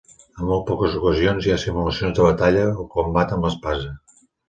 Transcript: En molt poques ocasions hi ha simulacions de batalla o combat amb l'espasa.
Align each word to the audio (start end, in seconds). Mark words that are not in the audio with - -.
En 0.37 0.45
molt 0.51 0.63
poques 0.69 0.95
ocasions 1.01 1.49
hi 1.49 1.53
ha 1.53 1.59
simulacions 1.65 2.17
de 2.21 2.27
batalla 2.31 2.67
o 2.85 2.89
combat 2.99 3.39
amb 3.39 3.51
l'espasa. 3.51 3.97